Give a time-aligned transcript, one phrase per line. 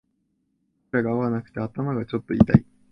[0.89, 2.65] 枕が合わなくて頭がちょっと痛い